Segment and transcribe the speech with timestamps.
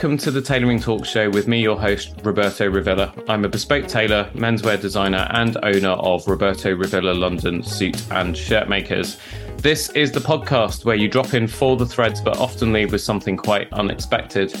[0.00, 3.12] Welcome to the Tailoring Talk Show with me, your host, Roberto Revilla.
[3.28, 8.66] I'm a bespoke tailor, menswear designer, and owner of Roberto Revilla London Suit and Shirt
[8.66, 9.18] Makers.
[9.58, 13.02] This is the podcast where you drop in for the threads, but often leave with
[13.02, 14.54] something quite unexpected.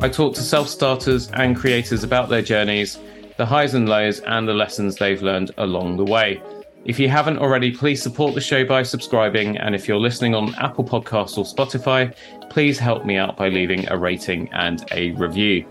[0.00, 2.98] I talk to self starters and creators about their journeys,
[3.38, 6.42] the highs and lows, and the lessons they've learned along the way.
[6.84, 9.56] If you haven't already, please support the show by subscribing.
[9.56, 12.12] And if you're listening on Apple Podcasts or Spotify,
[12.50, 15.64] please help me out by leaving a rating and a review.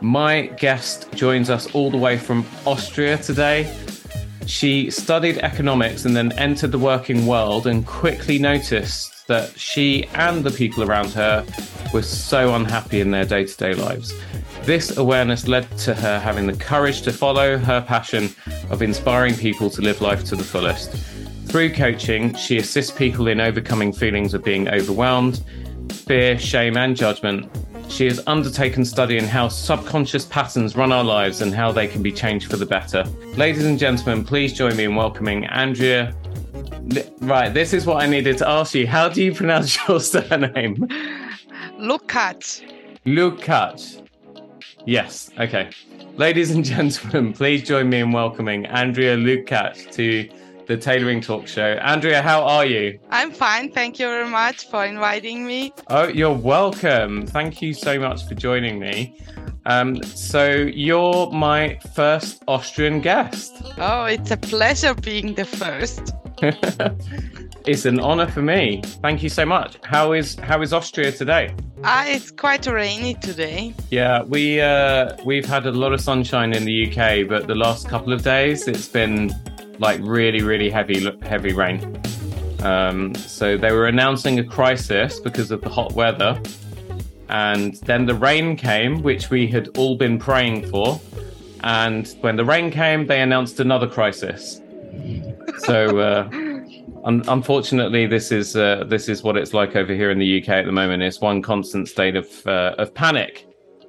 [0.00, 3.64] My guest joins us all the way from Austria today.
[4.46, 10.44] She studied economics and then entered the working world and quickly noticed that she and
[10.44, 11.46] the people around her
[11.94, 14.12] were so unhappy in their day to day lives.
[14.62, 18.30] This awareness led to her having the courage to follow her passion
[18.70, 20.92] of inspiring people to live life to the fullest.
[21.46, 25.42] Through coaching, she assists people in overcoming feelings of being overwhelmed,
[25.90, 27.50] fear, shame, and judgment.
[27.92, 32.10] She has undertaken studying how subconscious patterns run our lives and how they can be
[32.10, 33.04] changed for the better.
[33.36, 36.14] Ladies and gentlemen, please join me in welcoming Andrea.
[37.20, 38.86] Right, this is what I needed to ask you.
[38.86, 40.88] How do you pronounce your surname?
[41.78, 42.64] Lukac.
[43.04, 44.08] Lukac.
[44.86, 45.30] Yes.
[45.38, 45.68] Okay.
[46.16, 50.30] Ladies and gentlemen, please join me in welcoming Andrea Lukac to
[50.66, 51.72] the Tailoring Talk Show.
[51.82, 52.98] Andrea, how are you?
[53.10, 53.70] I'm fine.
[53.70, 55.72] Thank you very much for inviting me.
[55.88, 57.26] Oh, you're welcome.
[57.26, 59.16] Thank you so much for joining me.
[59.66, 63.62] Um, so, you're my first Austrian guest.
[63.78, 66.14] Oh, it's a pleasure being the first.
[67.66, 68.82] it's an honor for me.
[69.02, 69.78] Thank you so much.
[69.84, 71.54] How is how is Austria today?
[71.84, 73.74] Ah, it's quite rainy today.
[73.90, 77.88] Yeah, we uh, we've had a lot of sunshine in the UK, but the last
[77.88, 79.32] couple of days it's been
[79.82, 82.00] like really, really heavy, heavy rain.
[82.60, 86.40] Um, so they were announcing a crisis because of the hot weather,
[87.28, 91.00] and then the rain came, which we had all been praying for.
[91.64, 94.62] And when the rain came, they announced another crisis.
[95.58, 95.98] So.
[95.98, 96.30] Uh,
[97.04, 100.48] Un- unfortunately, this is uh, this is what it's like over here in the UK
[100.50, 101.02] at the moment.
[101.02, 103.44] It's one constant state of uh, of panic.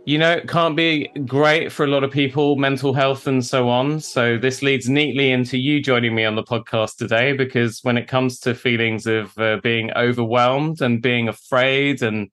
[0.05, 3.69] You know, it can't be great for a lot of people, mental health and so
[3.69, 4.01] on.
[4.01, 8.09] So this leads neatly into you joining me on the podcast today, because when it
[8.09, 12.29] comes to feelings of uh, being overwhelmed and being afraid and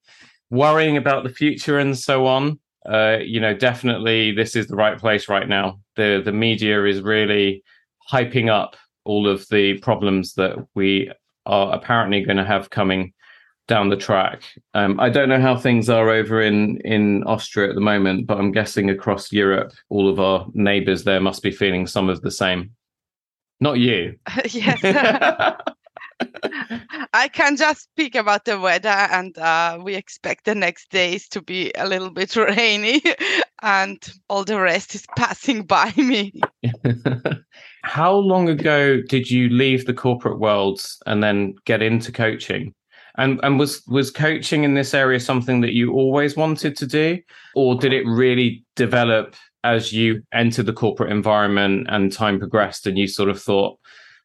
[0.49, 4.97] worrying about the future and so on, uh, you know, definitely this is the right
[4.97, 5.79] place right now.
[5.95, 7.63] The the media is really
[8.11, 11.09] hyping up all of the problems that we
[11.45, 13.13] are apparently going to have coming
[13.67, 14.43] down the track.
[14.73, 18.37] Um, I don't know how things are over in in Austria at the moment, but
[18.37, 22.31] I'm guessing across Europe, all of our neighbours there must be feeling some of the
[22.31, 22.71] same.
[23.59, 24.15] Not you.
[24.49, 24.81] yes.
[27.13, 31.41] I can just speak about the weather, and uh, we expect the next days to
[31.41, 33.01] be a little bit rainy,
[33.61, 33.97] and
[34.29, 36.33] all the rest is passing by me.
[37.83, 42.73] How long ago did you leave the corporate world and then get into coaching?
[43.17, 47.19] And and was was coaching in this area something that you always wanted to do,
[47.55, 52.97] or did it really develop as you entered the corporate environment and time progressed, and
[52.97, 53.77] you sort of thought,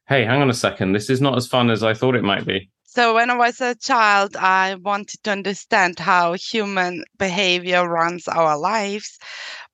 [0.07, 2.45] "Hey, hang on a second, this is not as fun as I thought it might
[2.45, 8.27] be." So when I was a child, I wanted to understand how human behavior runs
[8.27, 9.19] our lives,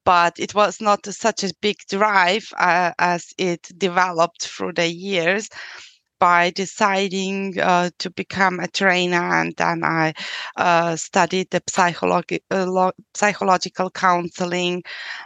[0.04, 5.48] but it was not such a big drive uh, as it developed through the years
[6.24, 10.14] by deciding uh, to become a trainer and then I
[10.56, 14.84] uh, studied the psychologi- uh, psychological counseling,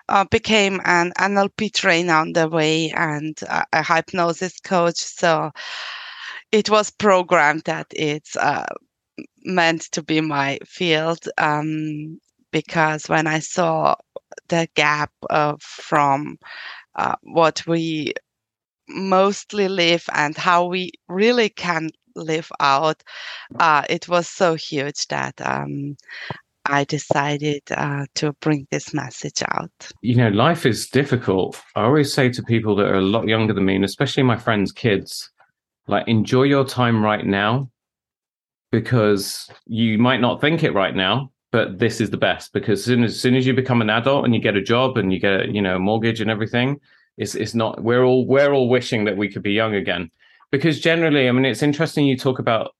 [0.09, 3.37] uh, became an NLP trainer on the way and
[3.73, 4.97] a hypnosis coach.
[4.97, 5.51] So
[6.51, 8.65] it was programmed that it's uh,
[9.45, 12.19] meant to be my field um,
[12.51, 13.93] because when I saw
[14.47, 15.11] the gap
[15.59, 16.37] from
[16.95, 18.13] uh, what we
[18.87, 23.03] mostly live and how we really can live out,
[23.59, 25.95] uh, it was so huge that um,
[26.65, 29.71] I decided uh, to bring this message out.
[30.01, 31.61] You know, life is difficult.
[31.75, 34.37] I always say to people that are a lot younger than me, and especially my
[34.37, 35.29] friends' kids,
[35.87, 37.69] like, enjoy your time right now
[38.71, 42.85] because you might not think it right now, but this is the best because as
[42.85, 45.13] soon as, as soon as you become an adult and you get a job and
[45.13, 46.77] you get you know a mortgage and everything
[47.17, 50.09] it's it's not we're all we're all wishing that we could be young again
[50.51, 52.71] because generally i mean it's interesting you talk about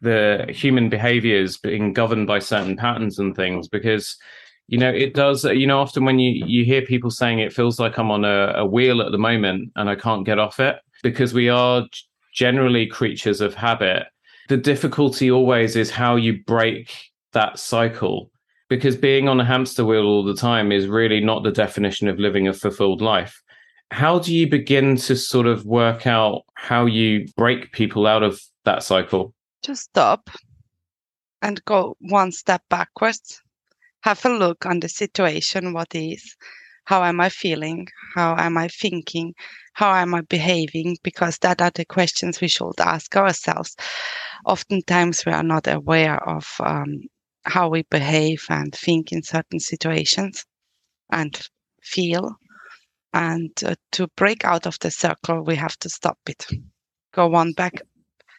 [0.00, 4.16] the human behaviors being governed by certain patterns and things because
[4.68, 7.78] you know it does you know often when you you hear people saying it feels
[7.78, 10.76] like i'm on a, a wheel at the moment and i can't get off it
[11.02, 11.84] because we are
[12.32, 14.04] generally creatures of habit
[14.48, 18.30] the difficulty always is how you break that cycle
[18.68, 22.18] because being on a hamster wheel all the time is really not the definition of
[22.18, 23.42] living a fulfilled life.
[23.94, 28.40] How do you begin to sort of work out how you break people out of
[28.64, 29.32] that cycle?
[29.62, 30.30] Just stop
[31.42, 33.40] and go one step backwards.
[34.00, 36.34] Have a look on the situation, what is,
[36.86, 37.86] how am I feeling,
[38.16, 39.32] how am I thinking,
[39.74, 43.76] how am I behaving, because that are the questions we should ask ourselves.
[44.44, 47.02] Oftentimes, we are not aware of um,
[47.44, 50.44] how we behave and think in certain situations
[51.12, 51.40] and
[51.80, 52.36] feel.
[53.14, 56.46] And uh, to break out of the circle, we have to stop it.
[57.14, 57.80] Go one back,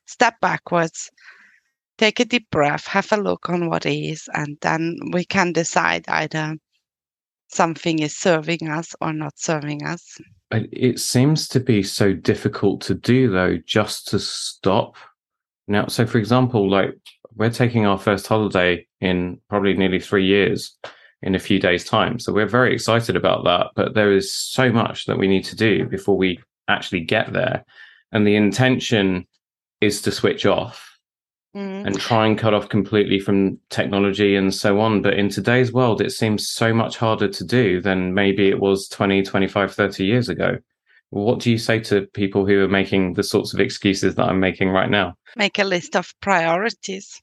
[0.05, 1.09] step backwards,
[1.97, 6.03] take a deep breath, have a look on what is, and then we can decide
[6.09, 6.57] either
[7.47, 10.17] something is serving us or not serving us.
[10.51, 14.97] It seems to be so difficult to do, though, just to stop.
[15.69, 16.95] Now, so for example, like
[17.33, 20.77] we're taking our first holiday in probably nearly three years
[21.21, 22.19] in a few days' time.
[22.19, 23.71] So we're very excited about that.
[23.75, 27.65] But there is so much that we need to do before we actually get there.
[28.11, 29.27] And the intention
[29.81, 30.97] is to switch off
[31.55, 31.85] mm.
[31.85, 35.01] and try and cut off completely from technology and so on.
[35.01, 38.87] But in today's world, it seems so much harder to do than maybe it was
[38.89, 40.57] 20, 25, 30 years ago.
[41.11, 44.39] What do you say to people who are making the sorts of excuses that I'm
[44.39, 45.15] making right now?
[45.35, 47.21] Make a list of priorities.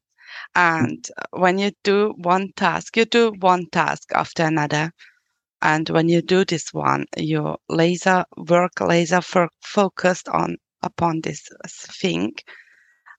[0.54, 4.92] And when you do one task, you do one task after another.
[5.62, 9.20] And when you do this one, you laser work, laser
[9.62, 11.48] focused on upon this
[12.00, 12.34] thing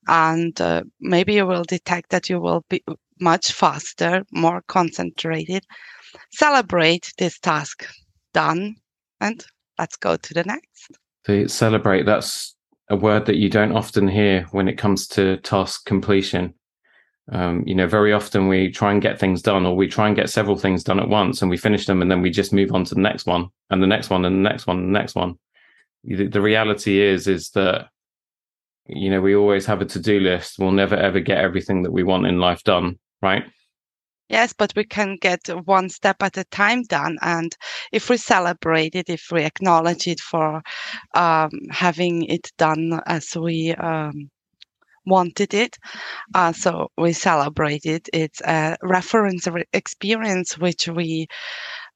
[0.08, 2.84] and uh, maybe you will detect that you will be
[3.20, 5.64] much faster, more concentrated.
[6.32, 7.88] Celebrate this task
[8.34, 8.76] done,
[9.22, 9.46] and
[9.80, 10.92] let's go to the next.
[11.26, 12.06] So celebrate.
[12.06, 12.56] That's
[12.90, 16.54] a word that you don't often hear when it comes to task completion.
[17.32, 20.16] Um, you know, very often we try and get things done, or we try and
[20.16, 22.72] get several things done at once, and we finish them, and then we just move
[22.74, 25.00] on to the next one, and the next one, and the next one, and the
[25.00, 25.36] next one.
[26.04, 27.88] The, the reality is, is that
[28.88, 30.60] you know, we always have a to do list.
[30.60, 33.46] We'll never ever get everything that we want in life done, right?
[34.30, 37.18] Yes, but we can get one step at a time done.
[37.22, 37.56] And
[37.92, 40.62] if we celebrate it, if we acknowledge it for
[41.14, 44.30] um, having it done as we um,
[45.06, 45.78] wanted it,
[46.34, 48.10] uh, so we celebrated.
[48.14, 51.28] It's a reference experience which we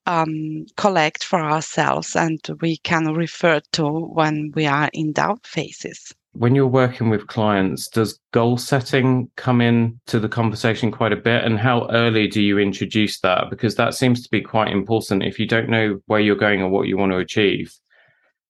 [0.05, 6.13] um, collect for ourselves and we can refer to when we are in doubt phases
[6.37, 11.17] when you're working with clients, does goal setting come in to the conversation quite a
[11.17, 11.43] bit?
[11.43, 13.49] And how early do you introduce that?
[13.49, 15.23] Because that seems to be quite important.
[15.23, 17.73] If you don't know where you're going or what you want to achieve,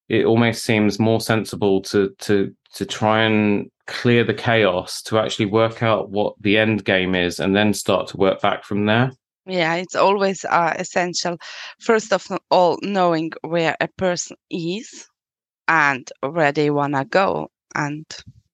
[0.10, 5.46] it almost seems more sensible to to to try and clear the chaos to actually
[5.48, 9.12] work out what the end game is and then start to work back from there.
[9.46, 11.38] Yeah, it's always uh, essential.
[11.80, 15.08] First of all, knowing where a person is
[15.68, 18.06] and where they want to go and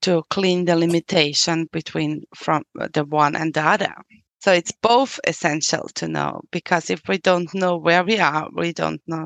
[0.01, 2.63] to clean the limitation between from
[2.93, 3.93] the one and the other.
[4.39, 8.73] So it's both essential to know because if we don't know where we are, we
[8.73, 9.25] don't know.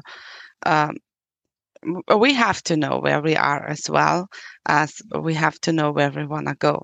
[0.66, 0.98] Um,
[2.18, 4.28] we have to know where we are as well
[4.66, 6.84] as we have to know where we want to go.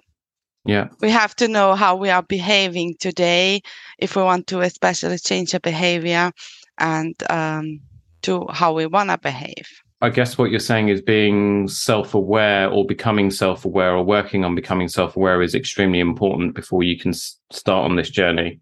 [0.65, 0.89] Yeah.
[1.01, 3.61] We have to know how we are behaving today
[3.99, 6.31] if we want to especially change a behavior
[6.77, 7.81] and um,
[8.21, 9.67] to how we want to behave.
[10.01, 14.43] I guess what you're saying is being self aware or becoming self aware or working
[14.43, 18.59] on becoming self aware is extremely important before you can start on this journey.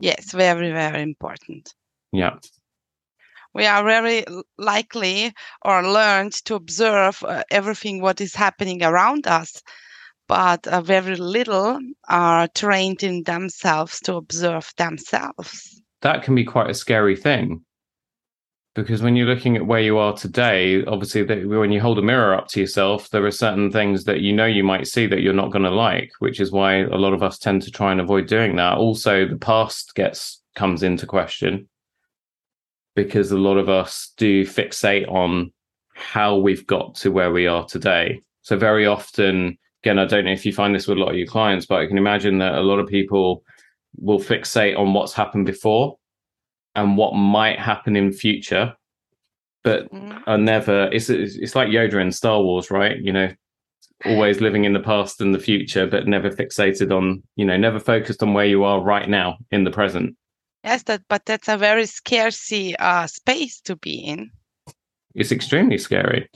[0.00, 1.74] Yes, very, very important.
[2.12, 2.36] Yeah.
[3.54, 4.24] We are very
[4.58, 5.32] likely
[5.64, 9.62] or learned to observe uh, everything what is happening around us,
[10.28, 11.78] but uh, very little
[12.08, 15.82] are trained in themselves to observe themselves.
[16.02, 17.64] That can be quite a scary thing
[18.78, 22.32] because when you're looking at where you are today obviously when you hold a mirror
[22.32, 25.32] up to yourself there are certain things that you know you might see that you're
[25.32, 28.00] not going to like which is why a lot of us tend to try and
[28.00, 31.68] avoid doing that also the past gets comes into question
[33.04, 35.52] because a lot of us do fixate on
[35.94, 40.32] how we've got to where we are today so very often again i don't know
[40.32, 42.54] if you find this with a lot of your clients but i can imagine that
[42.54, 43.42] a lot of people
[43.96, 45.96] will fixate on what's happened before
[46.78, 48.74] and what might happen in future,
[49.64, 50.22] but mm.
[50.26, 50.88] are never.
[50.92, 52.96] It's it's like Yoda in Star Wars, right?
[52.98, 53.32] You know,
[54.06, 57.80] always living in the past and the future, but never fixated on you know, never
[57.80, 60.16] focused on where you are right now in the present.
[60.68, 64.30] Yes, that but that's a very scary uh, space to be in.
[65.14, 66.28] It's extremely scary.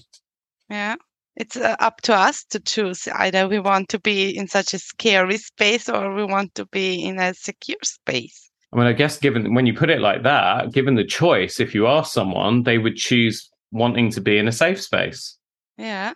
[0.70, 0.96] Yeah
[1.36, 4.78] it's uh, up to us to choose either we want to be in such a
[4.78, 9.18] scary space or we want to be in a secure space I mean, I guess
[9.18, 12.78] given when you put it like that, given the choice, if you ask someone, they
[12.78, 15.36] would choose wanting to be in a safe space.
[15.76, 16.14] Yeah.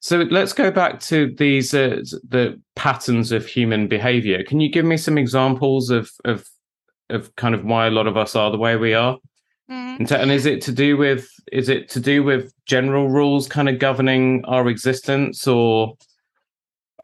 [0.00, 4.42] So let's go back to these uh, the patterns of human behavior.
[4.42, 6.48] Can you give me some examples of of
[7.10, 9.16] of kind of why a lot of us are the way we are?
[9.70, 10.14] Mm-hmm.
[10.14, 13.78] And is it to do with is it to do with general rules kind of
[13.78, 15.94] governing our existence, or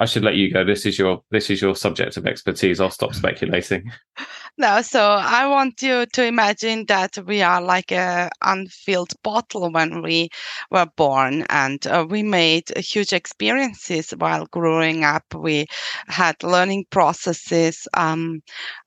[0.00, 0.64] I should let you go.
[0.64, 2.80] This is your this is your subject of expertise.
[2.80, 3.90] I'll stop speculating.
[4.56, 10.00] No, so I want you to imagine that we are like a unfilled bottle when
[10.00, 10.28] we
[10.70, 15.24] were born, and uh, we made huge experiences while growing up.
[15.34, 15.66] We
[16.06, 17.88] had learning processes.
[17.94, 18.42] Um,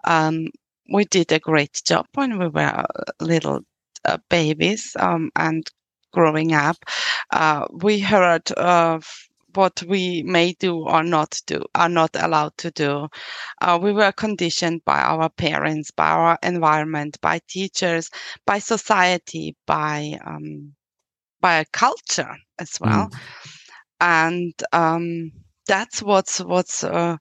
[0.06, 0.48] um,
[0.90, 2.86] we did a great job when we were
[3.20, 3.62] little
[4.06, 5.70] uh, babies um, and
[6.14, 6.78] growing up.
[7.32, 9.06] Uh, we heard of
[9.54, 13.08] what we may do or not do, are not allowed to do.
[13.62, 18.10] Uh, we were conditioned by our parents, by our environment, by teachers,
[18.46, 20.74] by society, by um,
[21.42, 23.20] by a culture as well, mm.
[24.02, 25.32] and um,
[25.68, 27.18] that's what's what's uh,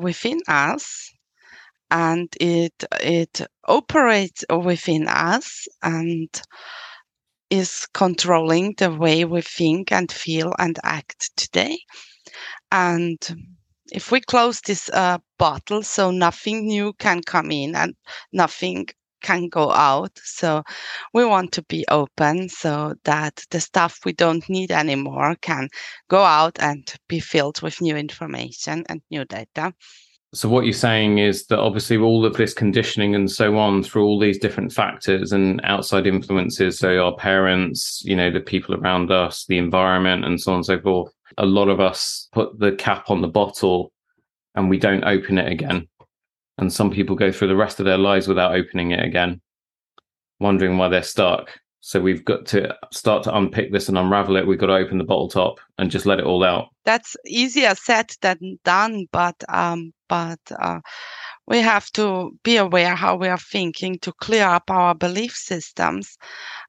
[0.00, 1.13] within us
[1.90, 6.28] and it it operates within us and
[7.50, 11.78] is controlling the way we think and feel and act today.
[12.72, 13.18] And
[13.92, 17.94] if we close this uh, bottle, so nothing new can come in and
[18.32, 18.86] nothing
[19.22, 20.18] can go out.
[20.24, 20.62] So
[21.14, 25.68] we want to be open so that the stuff we don't need anymore can
[26.08, 29.74] go out and be filled with new information and new data.
[30.34, 34.04] So what you're saying is that obviously all of this conditioning and so on through
[34.04, 39.12] all these different factors and outside influences, so our parents, you know, the people around
[39.12, 41.12] us, the environment, and so on and so forth.
[41.38, 43.92] A lot of us put the cap on the bottle
[44.56, 45.86] and we don't open it again.
[46.58, 49.40] And some people go through the rest of their lives without opening it again,
[50.40, 51.60] wondering why they're stuck.
[51.80, 54.46] So we've got to start to unpick this and unravel it.
[54.46, 56.68] We've got to open the bottle top and just let it all out.
[56.84, 60.80] That's easier said than done, but um, but uh,
[61.48, 66.16] we have to be aware how we are thinking to clear up our belief systems.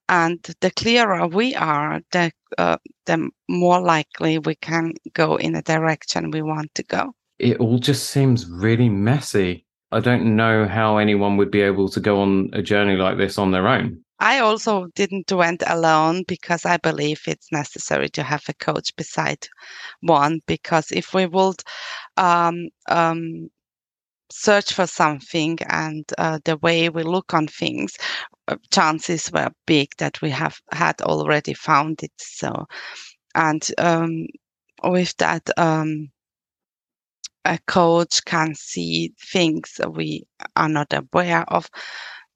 [0.10, 5.62] And the clearer we are, the uh, the more likely we can go in the
[5.62, 7.14] direction we want to go.
[7.38, 9.66] It all just seems really messy.
[9.92, 13.38] I don't know how anyone would be able to go on a journey like this
[13.38, 14.05] on their own.
[14.26, 19.48] I also didn't went alone because I believe it's necessary to have a coach beside
[20.02, 21.62] one because if we would
[22.18, 23.50] um, um,
[24.32, 27.98] search for something and uh, the way we look on things,
[28.48, 32.14] uh, chances were big that we have had already found it.
[32.18, 32.66] So,
[33.36, 34.26] and um,
[34.84, 36.10] with that, um,
[37.46, 41.70] a coach can see things we are not aware of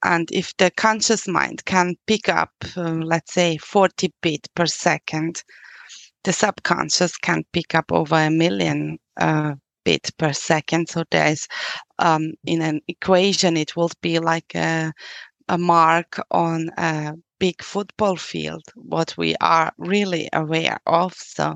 [0.03, 5.44] and if the conscious mind can pick up, uh, let's say, 40 bit per second,
[6.24, 10.89] the subconscious can pick up over a million uh, bit per second.
[10.89, 11.48] So there's,
[12.00, 14.94] um, in an equation, it will be like a,
[15.50, 21.13] a mark on a big football field, what we are really aware of.
[21.13, 21.56] So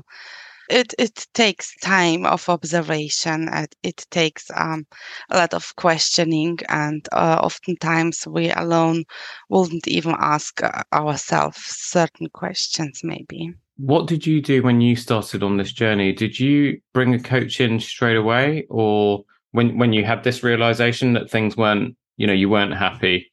[0.70, 4.86] it it takes time of observation it, it takes um,
[5.30, 9.04] a lot of questioning and uh, oftentimes we alone
[9.48, 13.52] wouldn't even ask uh, ourselves certain questions maybe.
[13.76, 16.12] What did you do when you started on this journey?
[16.12, 21.12] Did you bring a coach in straight away or when when you had this realization
[21.14, 23.30] that things weren't you know you weren't happy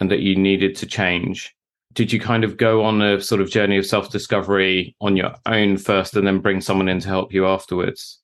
[0.00, 1.54] and that you needed to change
[1.92, 5.34] did you kind of go on a sort of journey of self discovery on your
[5.46, 8.20] own first and then bring someone in to help you afterwards?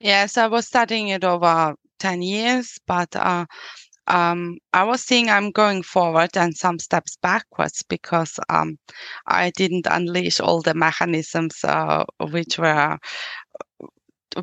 [0.00, 3.46] Yes, I was studying it over 10 years, but uh,
[4.08, 8.78] um, I was seeing I'm going forward and some steps backwards because um,
[9.26, 12.98] I didn't unleash all the mechanisms uh, which were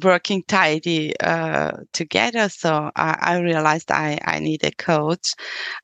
[0.03, 2.49] working tidy uh, together.
[2.49, 5.33] So I, I, realized I, I need a coach.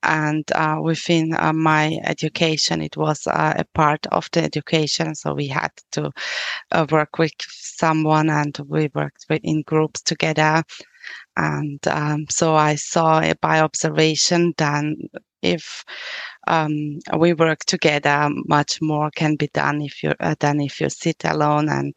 [0.04, 5.16] And uh, within uh, my education, it was uh, a part of the education.
[5.16, 6.12] So we had to
[6.72, 10.64] uh, work with someone and we worked with, in groups together.
[11.38, 14.96] And um, so I saw by observation then
[15.42, 15.84] if
[16.48, 20.90] um, we work together, much more can be done if you uh, than if you
[20.90, 21.94] sit alone and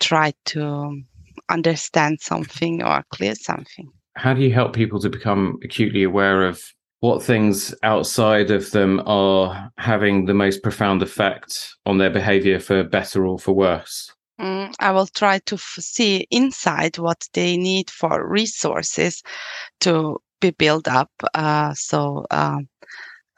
[0.00, 1.02] try to
[1.48, 3.90] understand something or clear something.
[4.16, 6.62] How do you help people to become acutely aware of
[7.00, 12.82] what things outside of them are having the most profound effect on their behavior for
[12.82, 14.12] better or for worse?
[14.40, 19.22] Mm, I will try to f- see inside what they need for resources
[19.80, 22.58] to be built up uh, so uh,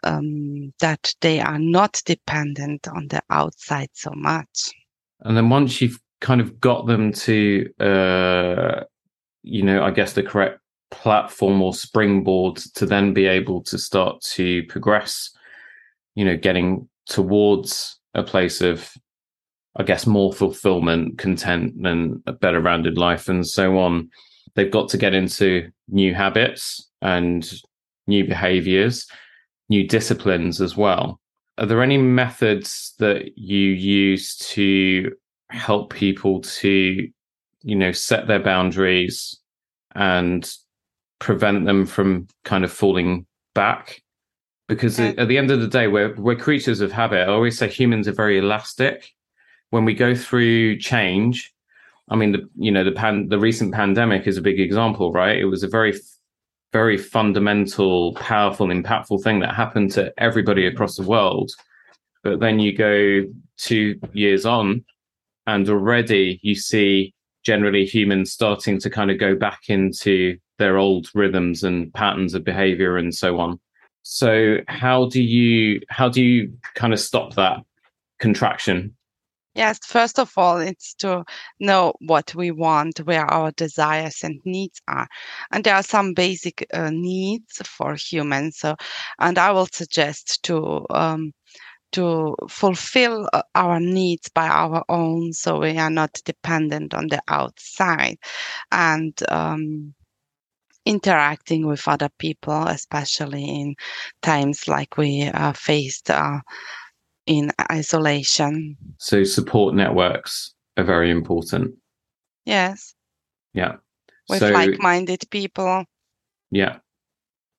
[0.05, 4.71] um, that they are not dependent on the outside so much.
[5.21, 8.85] And then once you've kind of got them to, uh,
[9.43, 10.61] you know, I guess the correct
[10.91, 15.31] platform or springboard to then be able to start to progress,
[16.15, 18.93] you know, getting towards a place of,
[19.77, 24.11] I guess, more fulfillment, content, and a better rounded life, and so on.
[24.55, 27.51] They've got to get into new habits and
[28.07, 29.07] new behaviors,
[29.69, 31.21] new disciplines as well.
[31.57, 35.13] Are there any methods that you use to
[35.51, 37.09] help people to,
[37.63, 39.39] you know, set their boundaries
[39.95, 40.51] and
[41.19, 44.03] prevent them from kind of falling back?
[44.69, 47.29] Because at the end of the day, we're we're creatures of habit.
[47.29, 49.11] I always say humans are very elastic.
[49.71, 51.53] When we go through change,
[52.09, 55.37] I mean, the you know the pan the recent pandemic is a big example, right?
[55.37, 55.95] It was a very
[56.73, 61.51] very fundamental, powerful, impactful thing that happened to everybody across the world.
[62.23, 63.25] But then you go
[63.57, 64.85] two years on,
[65.47, 71.09] and already you see generally humans starting to kind of go back into their old
[71.15, 73.59] rhythms and patterns of behavior and so on.
[74.03, 77.61] So how do you how do you kind of stop that
[78.19, 78.95] contraction?
[79.55, 81.25] Yes, first of all, it's to
[81.59, 85.09] know what we want, where our desires and needs are.
[85.51, 88.59] And there are some basic uh, needs for humans.
[88.59, 88.77] So,
[89.19, 91.33] and I will suggest to um,
[91.93, 97.21] to fulfill uh, our needs by our own, so we are not dependent on the
[97.29, 98.19] outside,
[98.71, 99.95] and um,
[100.85, 103.75] interacting with other people, especially in
[104.23, 106.41] times like we are faced uh,
[107.27, 108.77] in isolation.
[108.99, 111.75] So support networks are very important.
[112.45, 112.95] Yes.
[113.53, 113.77] Yeah.
[114.29, 115.85] With so, like-minded people.
[116.51, 116.79] Yeah.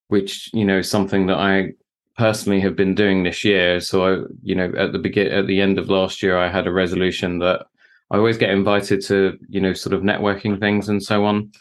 [0.08, 1.74] Which, you know, something that I
[2.18, 3.80] personally have been doing this year.
[3.80, 6.68] So I, you know, at the begin at the end of last year I had
[6.68, 7.66] a resolution that
[8.12, 11.52] I always get invited to, you know, sort of networking things and so on.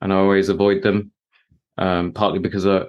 [0.00, 1.12] And I always avoid them.
[1.76, 2.86] Um, partly because I,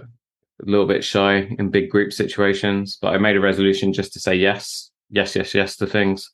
[0.61, 4.19] a little bit shy in big group situations, but I made a resolution just to
[4.19, 6.29] say yes, yes, yes, yes to things.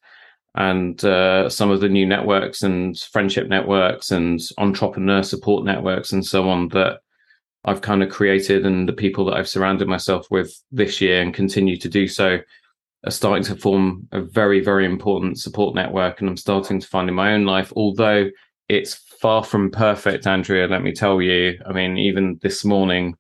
[0.55, 6.25] And uh, some of the new networks and friendship networks and entrepreneur support networks and
[6.25, 7.01] so on that
[7.65, 11.33] I've kind of created and the people that I've surrounded myself with this year and
[11.33, 12.39] continue to do so
[13.05, 16.19] are starting to form a very, very important support network.
[16.19, 18.29] And I'm starting to find in my own life, although
[18.69, 21.59] it's far from perfect, Andrea, let me tell you.
[21.67, 23.15] I mean, even this morning,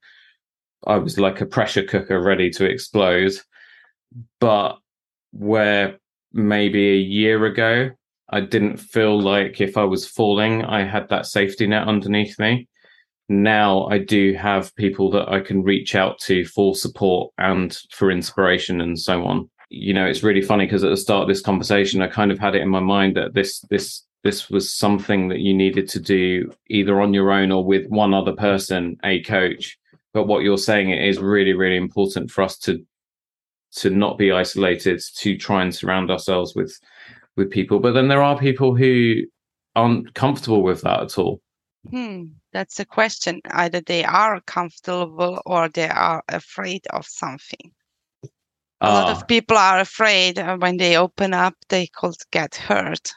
[0.85, 3.33] I was like a pressure cooker ready to explode.
[4.39, 4.77] But
[5.31, 5.97] where
[6.33, 7.91] maybe a year ago,
[8.29, 12.67] I didn't feel like if I was falling, I had that safety net underneath me.
[13.27, 18.11] Now I do have people that I can reach out to for support and for
[18.11, 19.49] inspiration and so on.
[19.69, 22.37] You know, it's really funny because at the start of this conversation, I kind of
[22.37, 25.99] had it in my mind that this this this was something that you needed to
[25.99, 29.77] do either on your own or with one other person, a coach.
[30.13, 32.85] But what you're saying it is really really important for us to
[33.77, 36.79] to not be isolated to try and surround ourselves with
[37.35, 37.79] with people.
[37.79, 39.21] But then there are people who
[39.75, 41.41] aren't comfortable with that at all.
[41.89, 47.71] Hmm that's a question either they are comfortable or they are afraid of something
[48.81, 49.25] a lot of ah.
[49.25, 53.11] people are afraid when they open up they could get hurt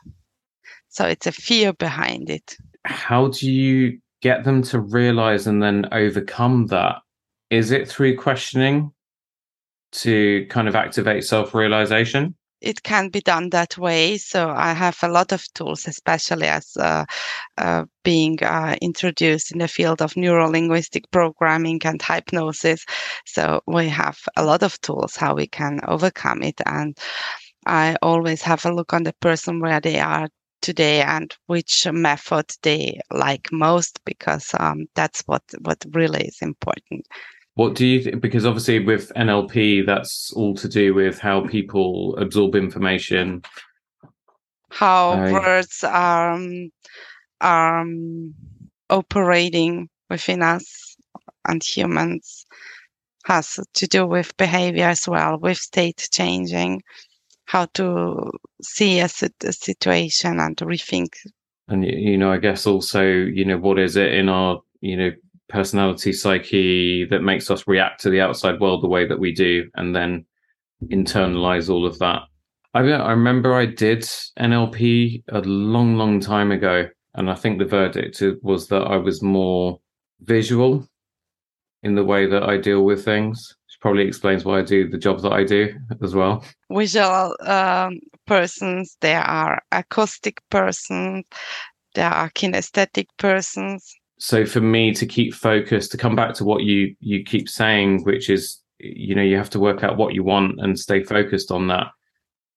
[0.89, 5.87] so it's a fear behind it how do you get them to realize and then
[5.93, 6.97] overcome that?
[7.51, 8.93] Is it through questioning
[9.93, 12.35] to kind of activate self realization?
[12.61, 14.19] It can be done that way.
[14.19, 17.05] So I have a lot of tools, especially as uh,
[17.57, 22.85] uh, being uh, introduced in the field of neurolinguistic programming and hypnosis.
[23.27, 26.61] So we have a lot of tools how we can overcome it.
[26.67, 26.97] And
[27.67, 30.29] I always have a look on the person where they are
[30.63, 37.07] today and which method they like most because um, that's what what really is important
[37.59, 42.17] what do you think because obviously with nlp that's all to do with how people
[42.17, 43.43] absorb information
[44.71, 46.71] how uh, words are um,
[47.41, 48.33] um,
[48.91, 50.97] operating within us
[51.49, 52.47] and humans
[53.25, 56.81] has to do with behavior as well with state changing
[57.47, 58.31] how to
[58.63, 59.09] see a,
[59.45, 61.09] a situation and rethink.
[61.67, 65.11] And you know, I guess also, you know, what is it in our, you know,
[65.49, 69.69] personality psyche that makes us react to the outside world the way that we do,
[69.75, 70.25] and then
[70.85, 72.23] internalize all of that.
[72.75, 74.03] I, I remember I did
[74.39, 79.23] NLP a long, long time ago, and I think the verdict was that I was
[79.23, 79.81] more
[80.21, 80.87] visual
[81.83, 83.57] in the way that I deal with things.
[83.67, 86.45] Which probably explains why I do the job that I do as well.
[86.71, 91.25] Visual um, persons, there are acoustic persons,
[91.95, 93.95] there are kinesthetic persons.
[94.19, 98.05] So for me to keep focused, to come back to what you you keep saying,
[98.05, 101.51] which is you know you have to work out what you want and stay focused
[101.51, 101.89] on that.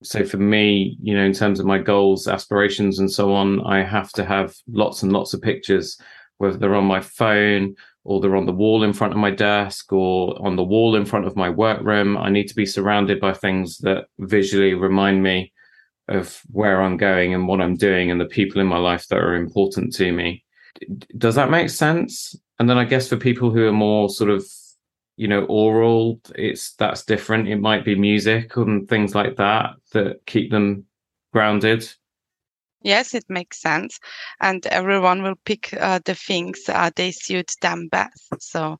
[0.03, 3.83] So for me you know in terms of my goals aspirations and so on i
[3.83, 6.01] have to have lots and lots of pictures
[6.39, 9.93] whether they're on my phone or they're on the wall in front of my desk
[9.93, 12.17] or on the wall in front of my workroom.
[12.17, 15.53] I need to be surrounded by things that visually remind me
[16.07, 19.19] of where i'm going and what i'm doing and the people in my life that
[19.19, 20.43] are important to me
[21.17, 22.35] does that make sense?
[22.59, 24.45] And then i guess for people who are more sort of
[25.17, 27.47] you know oral it's that's different.
[27.47, 30.85] It might be music and things like that that keep them
[31.33, 31.91] grounded.
[32.83, 33.99] Yes it makes sense.
[34.39, 38.29] And everyone will pick uh, the things uh, they suit them best.
[38.39, 38.77] So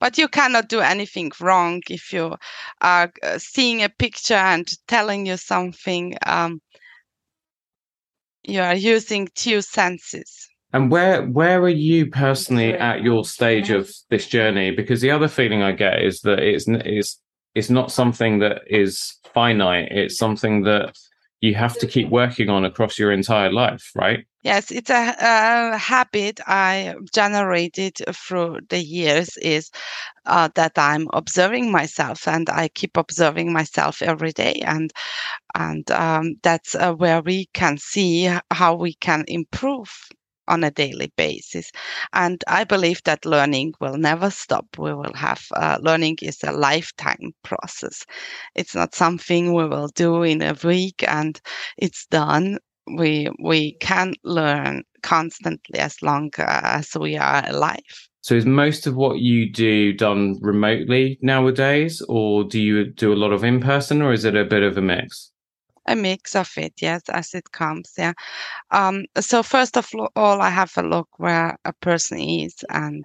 [0.00, 2.36] but you cannot do anything wrong if you
[2.80, 6.60] are uh, seeing a picture and telling you something um,
[8.42, 13.90] you are using two senses and where where are you personally at your stage of
[14.08, 14.70] this journey?
[14.70, 17.20] Because the other feeling I get is that it's it's
[17.54, 19.88] it's not something that is finite.
[19.90, 20.96] It's something that
[21.40, 24.24] you have to keep working on across your entire life, right?
[24.42, 29.36] Yes, it's a, a habit I generated through the years.
[29.38, 29.70] Is
[30.24, 34.92] uh, that I'm observing myself, and I keep observing myself every day, and
[35.56, 39.90] and um, that's uh, where we can see how we can improve
[40.50, 41.70] on a daily basis.
[42.12, 44.66] And I believe that learning will never stop.
[44.78, 48.04] We will have uh, learning is a lifetime process.
[48.54, 51.40] It's not something we will do in a week and
[51.78, 52.58] it's done.
[52.96, 58.08] We we can learn constantly as long as we are alive.
[58.22, 63.20] So is most of what you do done remotely nowadays, or do you do a
[63.22, 65.32] lot of in person, or is it a bit of a mix?
[65.86, 67.92] A mix of it, yes, as it comes.
[67.96, 68.12] Yeah.
[68.70, 73.04] Um, so first of all, I have a look where a person is and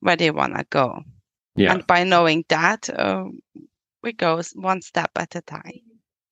[0.00, 1.00] where they want to go.
[1.56, 1.72] Yeah.
[1.72, 3.24] And by knowing that, uh,
[4.02, 5.80] we go one step at a time.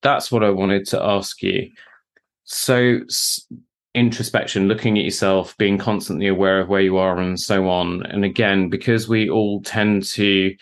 [0.01, 1.69] That's what I wanted to ask you.
[2.45, 3.45] So, s-
[3.93, 8.05] introspection, looking at yourself, being constantly aware of where you are, and so on.
[8.05, 10.55] And again, because we all tend to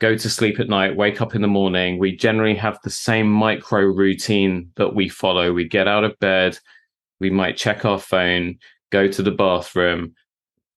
[0.00, 1.98] go to sleep at night, wake up in the morning.
[1.98, 5.52] We generally have the same micro routine that we follow.
[5.52, 6.58] We get out of bed,
[7.20, 8.58] we might check our phone,
[8.90, 10.14] go to the bathroom,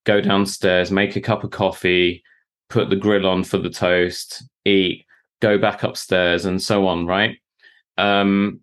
[0.05, 2.23] go downstairs, make a cup of coffee,
[2.69, 5.05] put the grill on for the toast, eat,
[5.39, 7.37] go back upstairs, and so on, right?
[7.97, 8.61] Um,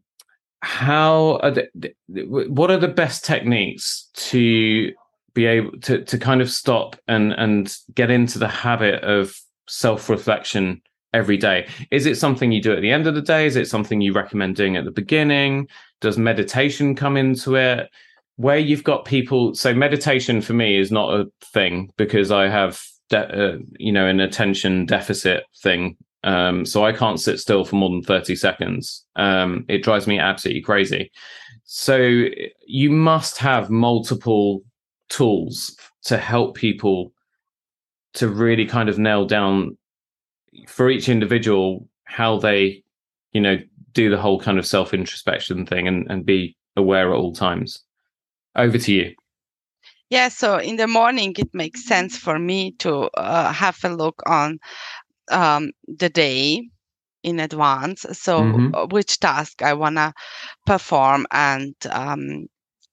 [0.61, 4.92] how are the, what are the best techniques to
[5.35, 10.09] be able to to kind of stop and and get into the habit of self
[10.09, 10.83] reflection
[11.14, 11.66] every day.
[11.90, 13.46] Is it something you do at the end of the day?
[13.46, 15.68] Is it something you recommend doing at the beginning?
[16.00, 17.88] Does meditation come into it?
[18.37, 22.81] Where you've got people, so meditation for me is not a thing because I have,
[23.11, 25.96] de- uh, you know, an attention deficit thing.
[26.24, 29.04] Um, so I can't sit still for more than 30 seconds.
[29.16, 31.11] Um, it drives me absolutely crazy.
[31.64, 32.26] So
[32.66, 34.62] you must have multiple
[35.09, 37.12] tools to help people
[38.18, 39.76] to really kind of nail down
[40.66, 42.83] for each individual how they,
[43.33, 43.59] you know,
[43.92, 47.83] do the whole kind of self introspection thing and, and be aware at all times.
[48.57, 49.14] Over to you.
[50.11, 54.22] Yeah, so in the morning, it makes sense for me to uh, have a look
[54.26, 54.59] on
[55.31, 56.68] um, the day
[57.22, 58.07] in advance.
[58.12, 58.74] So, mm-hmm.
[58.74, 60.12] Uh, which task I want to
[60.66, 62.46] perform and um,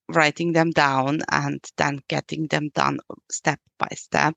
[0.10, 3.00] writing them down and then getting them done
[3.32, 4.36] step by step.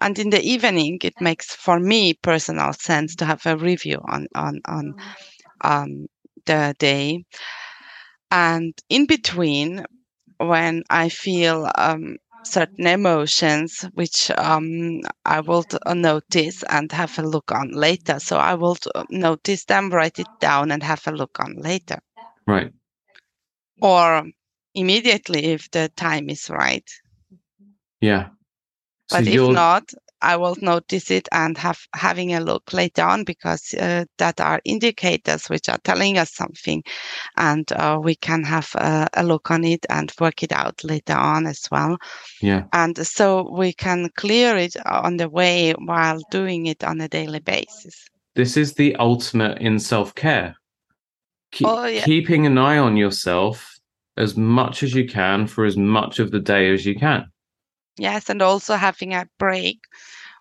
[0.00, 4.28] And in the evening, it makes for me personal sense to have a review on
[4.34, 4.94] on on
[5.62, 6.06] um,
[6.46, 7.24] the day.
[8.32, 9.86] And in between,
[10.38, 17.52] when I feel um, certain emotions, which um, I will notice and have a look
[17.52, 18.20] on later.
[18.20, 18.78] So I will
[19.10, 22.00] notice them, write it down, and have a look on later.
[22.46, 22.72] Right.
[23.82, 24.24] Or
[24.74, 26.88] immediately if the time is right.
[28.00, 28.28] Yeah.
[29.08, 29.90] So but if not,
[30.24, 34.60] I will notice it and have having a look later on because uh, that are
[34.64, 36.82] indicators which are telling us something,
[37.36, 41.14] and uh, we can have a, a, look on it and work it out later
[41.14, 41.98] on as well.
[42.40, 42.64] Yeah.
[42.72, 47.40] And so we can clear it on the way while doing it on a daily
[47.40, 48.06] basis.
[48.34, 50.56] This is the ultimate in self care.
[51.52, 52.04] Keep, oh, yeah.
[52.04, 53.73] Keeping an eye on yourself
[54.16, 57.26] as much as you can for as much of the day as you can.
[57.98, 59.78] Yes, and also having a break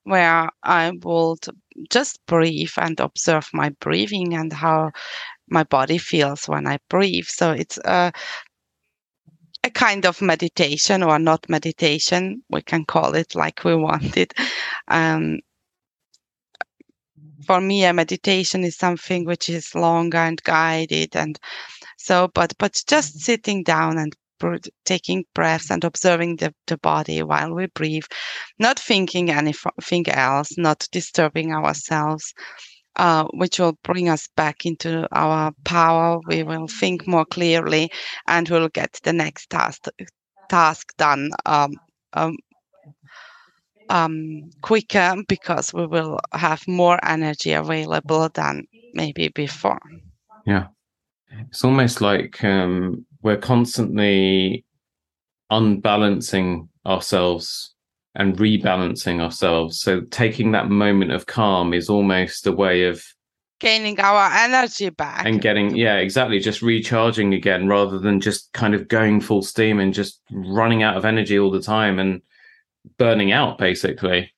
[0.04, 1.46] where I would
[1.90, 4.92] just breathe and observe my breathing and how
[5.48, 7.26] my body feels when I breathe.
[7.26, 8.12] So it's a
[9.64, 12.44] a kind of meditation or not meditation.
[12.50, 14.34] We can call it like we want it.
[14.90, 15.40] Um,
[17.46, 21.40] for me, a meditation is something which is longer and guided, and
[22.04, 22.30] so.
[22.34, 24.14] But but just sitting down and
[24.86, 28.04] taking breaths and observing the, the body while we breathe,
[28.60, 32.34] not thinking anything else, not disturbing ourselves
[32.96, 36.20] uh, which will bring us back into our power.
[36.28, 37.92] We will think more clearly,
[38.28, 39.86] and we'll get the next task
[40.50, 41.72] task done um,
[42.14, 42.36] um,
[43.90, 49.80] um, quicker because we will have more energy available than maybe before.
[50.46, 50.68] Yeah,
[51.40, 54.66] it's almost like um, we're constantly
[55.50, 57.74] unbalancing ourselves
[58.16, 59.80] and rebalancing ourselves.
[59.80, 63.04] So taking that moment of calm is almost a way of
[63.60, 65.26] gaining our energy back.
[65.26, 69.80] And getting yeah exactly just recharging again rather than just kind of going full steam
[69.80, 72.22] and just running out of energy all the time and
[72.98, 74.34] burning out basically.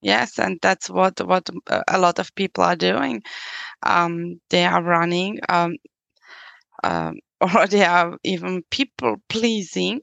[0.00, 1.48] Yes and that's what what
[1.88, 3.22] a lot of people are doing.
[3.82, 5.76] Um, they are running um,
[6.84, 10.00] um, or they are even people pleasing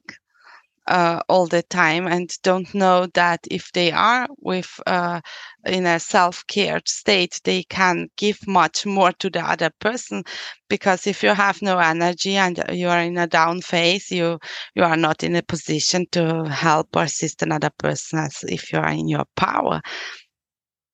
[0.88, 5.20] uh, all the time and don't know that if they are with uh,
[5.66, 10.24] in a self-cared state they can give much more to the other person.
[10.70, 14.40] Because if you have no energy and you are in a down phase you
[14.76, 18.80] you are not in a position to help or assist another person as if you
[18.80, 19.82] are in your power.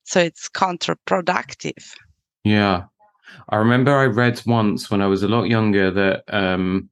[0.04, 1.96] So it's counterproductive.
[2.44, 2.86] Yeah
[3.50, 6.90] i remember i read once when i was a lot younger that um,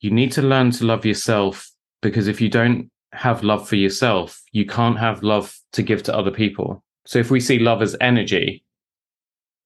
[0.00, 1.70] you need to learn to love yourself
[2.02, 6.14] because if you don't have love for yourself, you can't have love to give to
[6.14, 6.84] other people.
[7.06, 8.64] So if we see love as energy,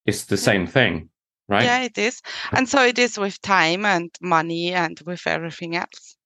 [0.06, 1.08] it's the same thing,
[1.48, 1.64] right?
[1.64, 2.22] Yeah, it is.
[2.52, 6.16] And so it is with time and money and with everything else.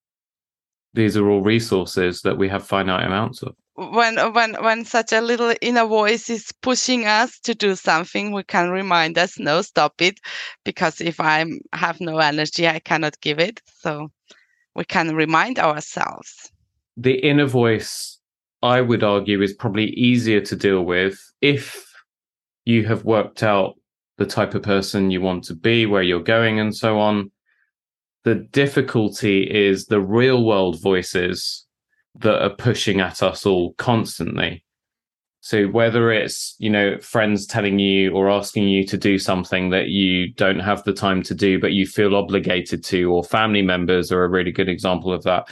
[0.95, 3.55] These are all resources that we have finite amounts of.
[3.91, 8.45] When when when such a little inner voice is pushing us to do something, we
[8.45, 10.21] can remind us, no, stop it,
[10.65, 13.61] because if I have no energy, I cannot give it.
[13.81, 14.11] So
[14.75, 16.51] we can remind ourselves.
[16.97, 18.19] The inner voice,
[18.63, 21.85] I would argue, is probably easier to deal with if
[22.65, 23.75] you have worked out
[24.19, 27.33] the type of person you want to be, where you're going, and so on.
[28.25, 31.67] The difficulty is the real world voices
[32.17, 34.65] that are pushing at us all constantly.
[35.41, 39.89] So whether it's, you know, friends telling you or asking you to do something that
[39.89, 44.13] you don't have the time to do, but you feel obligated to, or family members
[44.13, 45.49] are a really good example of that.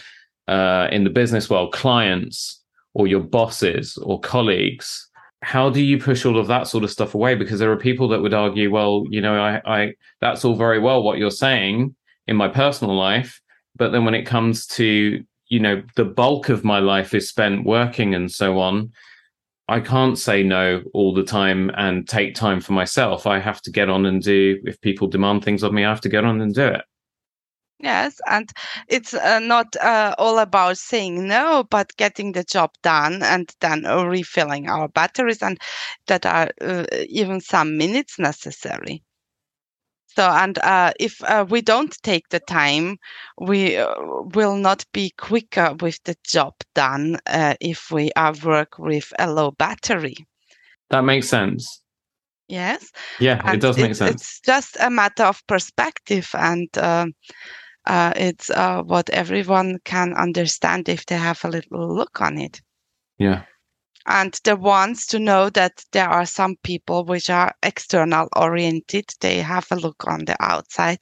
[0.47, 2.63] Uh, in the business world, clients
[2.95, 5.09] or your bosses or colleagues,
[5.43, 7.35] how do you push all of that sort of stuff away?
[7.35, 10.79] Because there are people that would argue, well, you know, I, I that's all very
[10.79, 11.97] well what you're saying
[12.29, 13.41] in my personal life,
[13.75, 17.65] but then when it comes to, you know, the bulk of my life is spent
[17.65, 18.91] working and so on
[19.71, 23.25] I can't say no all the time and take time for myself.
[23.25, 26.01] I have to get on and do, if people demand things of me, I have
[26.01, 26.83] to get on and do it.
[27.79, 28.51] Yes, and
[28.89, 33.85] it's uh, not uh, all about saying no, but getting the job done and then
[33.85, 35.57] refilling our batteries, and
[36.09, 39.05] that are uh, even some minutes necessary.
[40.17, 42.99] So, and uh, if uh, we don't take the time,
[43.41, 43.95] we uh,
[44.35, 49.31] will not be quicker with the job done uh, if we are work with a
[49.31, 50.17] low battery.
[50.91, 51.83] That makes sense.
[52.49, 52.91] Yes.
[53.21, 54.21] Yeah, and it does make sense.
[54.23, 57.07] It's just a matter of perspective, and uh,
[57.87, 62.61] uh, it's what everyone can understand if they have a little look on it.
[63.19, 63.45] Yeah
[64.07, 69.39] and the ones to know that there are some people which are external oriented they
[69.39, 70.99] have a look on the outside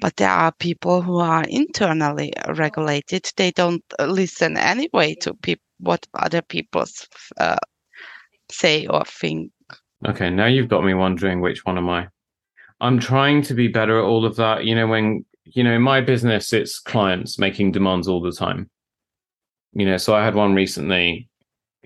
[0.00, 5.36] but there are people who are internally regulated they don't listen anyway to
[5.78, 6.84] what other people
[7.38, 7.56] uh,
[8.50, 9.50] say or think.
[10.06, 12.08] Okay now you've got me wondering which one am i.
[12.80, 15.82] I'm trying to be better at all of that you know when you know in
[15.82, 18.70] my business it's clients making demands all the time.
[19.72, 21.29] You know so i had one recently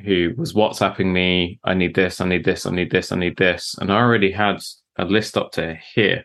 [0.03, 3.37] who was WhatsApping me, I need this, I need this, I need this, I need
[3.37, 3.77] this.
[3.81, 4.61] And I already had
[4.99, 6.25] a list up to here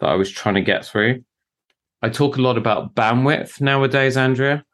[0.00, 1.22] that I was trying to get through.
[2.02, 4.64] I talk a lot about bandwidth nowadays, Andrea.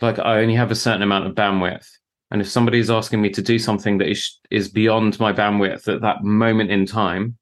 [0.00, 1.86] Like I only have a certain amount of bandwidth.
[2.30, 6.02] And if somebody's asking me to do something that is is beyond my bandwidth at
[6.02, 7.38] that moment in time,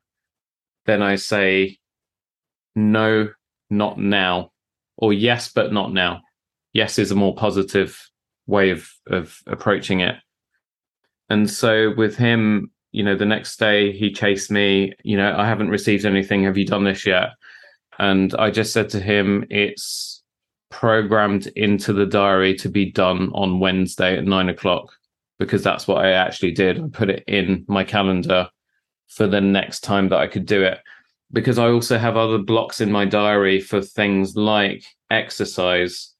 [0.86, 1.78] then I say
[2.76, 3.30] no,
[3.68, 4.52] not now,
[4.96, 6.20] or yes, but not now.
[6.72, 7.98] Yes is a more positive
[8.46, 10.16] way of of approaching it.
[11.28, 15.46] And so with him, you know, the next day he chased me, you know, I
[15.46, 16.44] haven't received anything.
[16.44, 17.30] Have you done this yet?
[17.98, 20.22] And I just said to him, it's
[20.70, 24.92] programmed into the diary to be done on Wednesday at nine o'clock
[25.38, 26.78] because that's what I actually did.
[26.78, 28.48] I put it in my calendar
[29.08, 30.78] for the next time that I could do it.
[31.32, 36.14] Because I also have other blocks in my diary for things like exercise,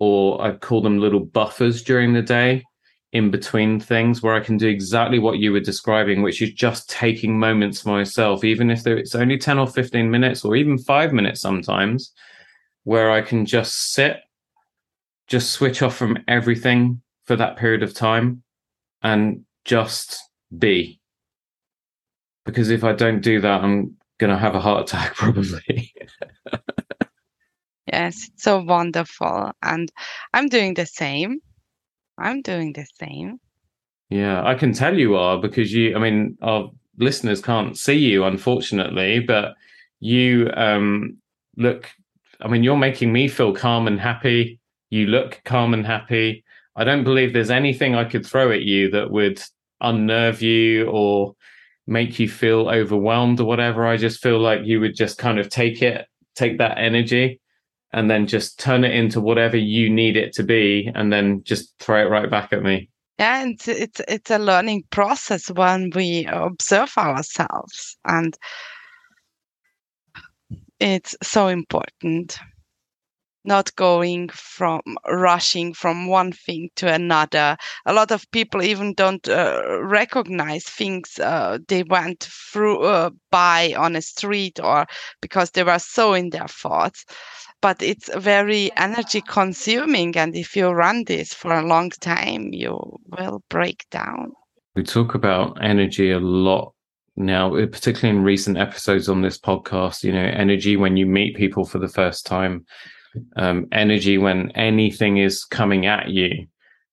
[0.00, 2.64] or I call them little buffers during the day
[3.12, 6.88] in between things where I can do exactly what you were describing, which is just
[6.88, 11.12] taking moments for myself, even if it's only 10 or 15 minutes or even five
[11.12, 12.12] minutes sometimes,
[12.84, 14.20] where I can just sit,
[15.26, 18.42] just switch off from everything for that period of time
[19.02, 20.18] and just
[20.56, 20.98] be.
[22.46, 25.92] Because if I don't do that, I'm going to have a heart attack probably.
[27.86, 29.52] Yes, it's so wonderful.
[29.62, 29.90] And
[30.32, 31.40] I'm doing the same
[32.20, 33.40] I'm doing the same.
[34.10, 38.24] Yeah, I can tell you are because you, I mean, our listeners can't see you,
[38.24, 39.54] unfortunately, but
[40.00, 41.16] you um,
[41.56, 41.88] look,
[42.40, 44.60] I mean, you're making me feel calm and happy.
[44.90, 46.44] You look calm and happy.
[46.76, 49.42] I don't believe there's anything I could throw at you that would
[49.80, 51.34] unnerve you or
[51.86, 53.86] make you feel overwhelmed or whatever.
[53.86, 57.39] I just feel like you would just kind of take it, take that energy
[57.92, 61.78] and then just turn it into whatever you need it to be and then just
[61.78, 66.92] throw it right back at me yeah it's it's a learning process when we observe
[66.96, 68.36] ourselves and
[70.78, 72.38] it's so important
[73.44, 77.56] not going from rushing from one thing to another.
[77.86, 83.74] A lot of people even don't uh, recognize things uh, they went through uh, by
[83.76, 84.86] on a street or
[85.22, 87.04] because they were so in their thoughts
[87.60, 90.16] but it's very energy consuming.
[90.16, 94.32] And if you run this for a long time, you will break down.
[94.74, 96.74] We talk about energy a lot
[97.16, 100.02] now, particularly in recent episodes on this podcast.
[100.02, 102.64] You know, energy when you meet people for the first time,
[103.36, 106.46] um, energy when anything is coming at you.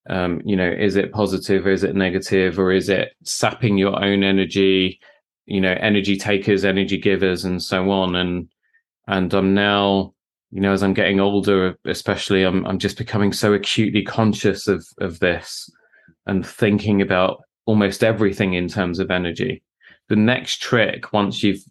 [0.10, 4.04] Um, you know, is it positive or is it negative or is it sapping your
[4.04, 5.00] own energy?
[5.46, 8.16] You know, energy takers, energy givers, and so on.
[8.16, 8.50] And
[9.08, 10.14] and I'm now
[10.52, 14.86] you know, as I'm getting older, especially, I'm I'm just becoming so acutely conscious of
[15.00, 15.70] of this
[16.26, 19.64] and thinking about almost everything in terms of energy.
[20.10, 21.64] The next trick, once you've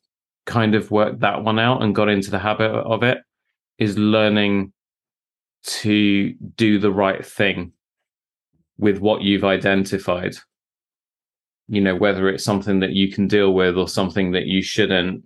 [0.45, 3.19] kind of worked that one out and got into the habit of it,
[3.79, 4.73] is learning
[5.65, 7.73] to do the right thing
[8.79, 10.37] with what you've identified.
[11.69, 15.25] You know, whether it's something that you can deal with or something that you shouldn't.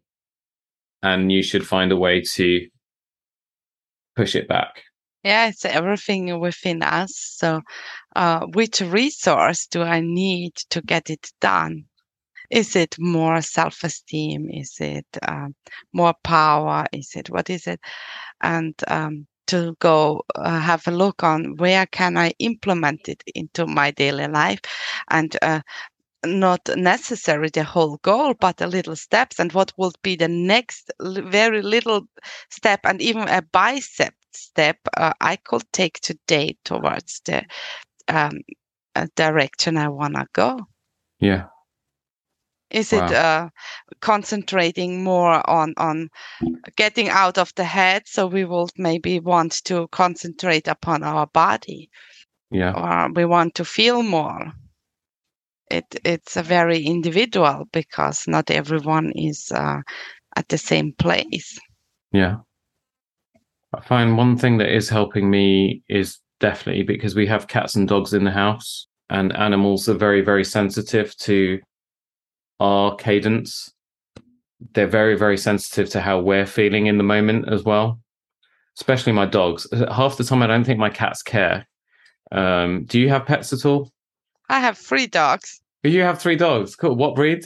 [1.03, 2.69] And you should find a way to
[4.17, 4.83] push it back.
[5.23, 7.15] Yeah, it's everything within us.
[7.15, 7.61] So,
[8.17, 11.85] uh, which resource do I need to get it done?
[12.51, 14.49] Is it more self esteem?
[14.51, 15.55] Is it um,
[15.93, 16.87] more power?
[16.93, 17.81] Is it what is it?
[18.41, 23.67] And um, to go uh, have a look on where can I implement it into
[23.67, 24.61] my daily life
[25.11, 25.61] and uh,
[26.25, 30.91] not necessarily the whole goal, but a little steps and what would be the next
[31.01, 32.03] very little
[32.51, 37.45] step and even a bicep step uh, I could take today towards the
[38.09, 38.41] um,
[38.95, 40.61] uh, direction I want to go.
[41.19, 41.47] Yeah.
[42.71, 43.07] Is wow.
[43.07, 43.49] it uh,
[44.01, 46.09] concentrating more on on
[46.77, 48.03] getting out of the head?
[48.07, 51.91] So we will maybe want to concentrate upon our body.
[52.53, 52.73] Yeah.
[52.75, 54.53] Or we want to feel more
[55.71, 59.81] it it's a very individual because not everyone is uh,
[60.37, 61.59] at the same place.
[62.13, 62.39] Yeah,
[63.75, 67.89] I find one thing that is helping me is definitely because we have cats and
[67.89, 71.61] dogs in the house, and animals are very very sensitive to
[72.59, 73.73] our cadence.
[74.75, 78.01] They're very very sensitive to how we're feeling in the moment as well.
[78.77, 79.67] Especially my dogs.
[79.91, 81.67] Half the time, I don't think my cats care.
[82.33, 83.91] Um, do you have pets at all?
[84.51, 85.61] I have three dogs.
[85.85, 86.75] You have three dogs.
[86.75, 86.97] Cool.
[86.97, 87.45] What breed?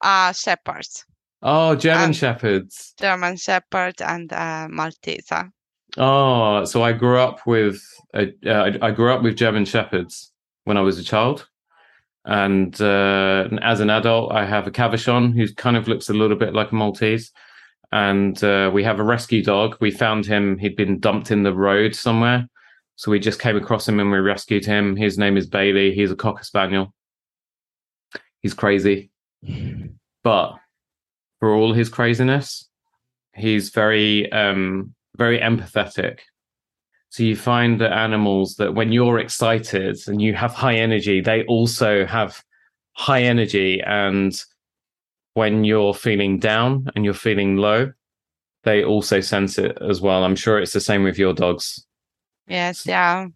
[0.00, 1.04] Uh shepherds.
[1.42, 2.94] Oh, German um, shepherds.
[2.98, 5.50] German shepherd and uh, Malteser.
[5.98, 7.82] Oh, so I grew up with
[8.14, 10.32] a, uh, I grew up with German shepherds
[10.64, 11.46] when I was a child,
[12.24, 16.36] and uh, as an adult, I have a Cavachon who kind of looks a little
[16.36, 17.30] bit like a Maltese,
[17.92, 19.76] and uh, we have a rescue dog.
[19.80, 22.48] We found him; he'd been dumped in the road somewhere,
[22.96, 24.96] so we just came across him and we rescued him.
[24.96, 25.94] His name is Bailey.
[25.94, 26.94] He's a cocker spaniel.
[28.40, 29.10] He's crazy,
[30.22, 30.54] but
[31.40, 32.68] for all his craziness,
[33.34, 36.20] he's very, um, very empathetic.
[37.14, 41.44] So you find that animals that when you're excited and you have high energy, they
[41.44, 42.42] also have
[42.94, 43.80] high energy.
[43.80, 44.34] And
[45.34, 47.92] when you're feeling down and you're feeling low,
[48.64, 50.24] they also sense it as well.
[50.24, 51.86] I'm sure it's the same with your dogs.
[52.46, 53.26] Yes, yeah.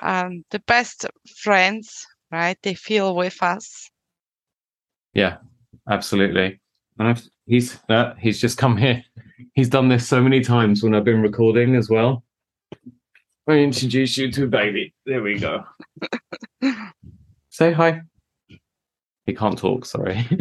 [0.00, 1.06] Um, the best
[1.36, 2.58] friends, right?
[2.62, 3.90] They feel with us.
[5.14, 5.38] Yeah,
[5.88, 6.60] absolutely.
[6.98, 9.04] And he's uh, he's just come here.
[9.54, 12.24] He's done this so many times when I've been recording as well.
[13.48, 14.94] I introduce you to baby.
[15.06, 15.64] There we go.
[17.50, 18.02] Say hi.
[19.26, 20.26] He can't talk, sorry.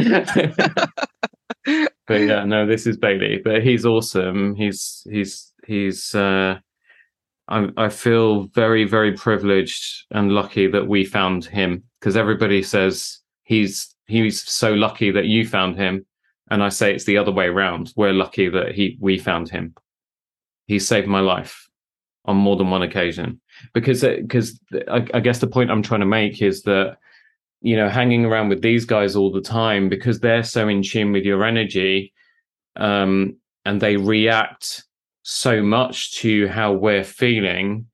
[2.07, 3.41] but yeah, no, this is Bailey.
[3.43, 4.55] But he's awesome.
[4.55, 6.59] He's he's he's uh
[7.47, 13.19] I I feel very, very privileged and lucky that we found him because everybody says
[13.43, 16.05] he's he's so lucky that you found him.
[16.49, 17.93] And I say it's the other way around.
[17.95, 19.75] We're lucky that he we found him.
[20.67, 21.67] He saved my life
[22.25, 23.39] on more than one occasion
[23.73, 26.97] because because uh, I, I guess the point I'm trying to make is that
[27.61, 31.13] you know hanging around with these guys all the time because they're so in tune
[31.13, 32.13] with your energy
[32.75, 34.83] um, and they react
[35.29, 37.85] so much to how we're feeling.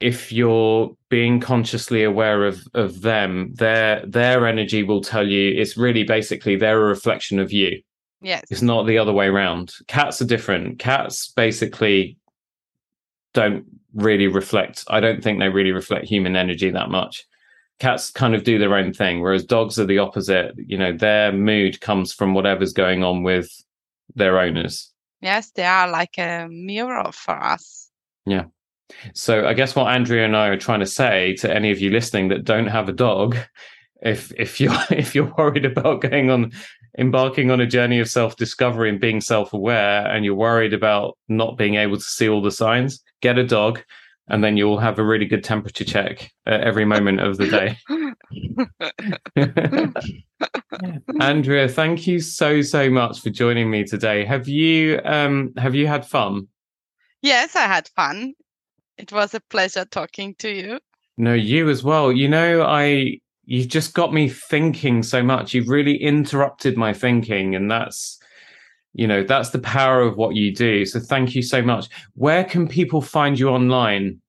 [0.00, 5.76] If you're being consciously aware of of them their their energy will tell you it's
[5.76, 7.80] really basically they're a reflection of you.
[8.20, 8.42] Yes.
[8.50, 9.72] It's not the other way around.
[9.86, 10.80] Cats are different.
[10.80, 12.18] Cats basically
[13.32, 17.24] don't really reflect i don't think they really reflect human energy that much.
[17.78, 20.54] Cats kind of do their own thing whereas dogs are the opposite.
[20.56, 23.48] You know their mood comes from whatever's going on with
[24.16, 24.89] their owners
[25.20, 27.90] yes they are like a mirror for us.
[28.26, 28.44] Yeah.
[29.14, 31.90] So i guess what andrea and i are trying to say to any of you
[31.90, 33.36] listening that don't have a dog
[34.02, 36.52] if if you're if you're worried about going on
[36.98, 41.76] embarking on a journey of self-discovery and being self-aware and you're worried about not being
[41.76, 43.80] able to see all the signs get a dog
[44.30, 47.78] and then you'll have a really good temperature check at every moment of the day.
[51.20, 54.24] Andrea thank you so so much for joining me today.
[54.24, 56.48] Have you um have you had fun?
[57.22, 58.34] Yes i had fun.
[58.96, 60.78] It was a pleasure talking to you.
[61.18, 62.12] No you as well.
[62.12, 63.18] You know i
[63.50, 65.54] you've just got me thinking so much.
[65.54, 68.19] You've really interrupted my thinking, and that's
[68.92, 70.84] you know that's the power of what you do.
[70.84, 71.86] So thank you so much.
[72.14, 74.20] Where can people find you online?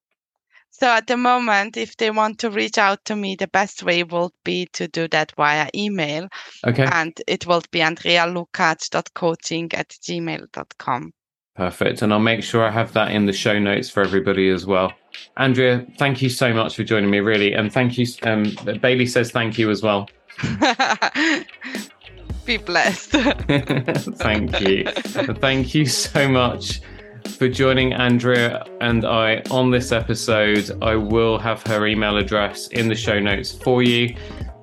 [0.82, 4.04] So at the moment, if they want to reach out to me, the best way
[4.04, 6.28] will be to do that via email.
[6.66, 6.88] Okay.
[6.92, 11.14] And it will be andrealukac.coaching at gmail.com.
[11.56, 12.02] Perfect.
[12.02, 14.92] And I'll make sure I have that in the show notes for everybody as well.
[15.38, 17.54] Andrea, thank you so much for joining me, really.
[17.54, 18.08] And thank you.
[18.24, 20.10] Um, Bailey says thank you as well.
[22.52, 23.12] Be blessed.
[23.12, 24.84] thank you.
[24.84, 26.82] thank you so much
[27.38, 30.70] for joining Andrea and I on this episode.
[30.82, 34.18] I will have her email address in the show notes for you.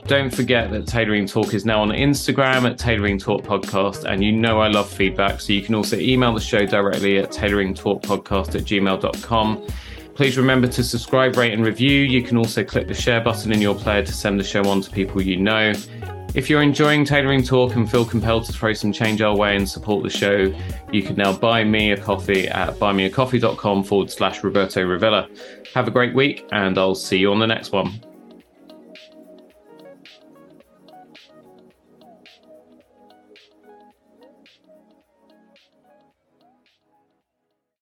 [0.04, 4.04] Don't forget that Tailoring Talk is now on Instagram at Tailoring Talk Podcast.
[4.04, 5.40] And you know I love feedback.
[5.40, 9.66] So you can also email the show directly at tailoringtalkpodcast at gmail.com.
[10.14, 12.02] Please remember to subscribe, rate, and review.
[12.02, 14.82] You can also click the share button in your player to send the show on
[14.82, 15.72] to people you know.
[16.34, 19.68] If you're enjoying Tailoring Talk and feel compelled to throw some change our way and
[19.68, 20.54] support the show,
[20.92, 25.28] you can now buy me a coffee at buymeacoffee.com forward slash Roberto Revilla.
[25.74, 28.00] Have a great week, and I'll see you on the next one.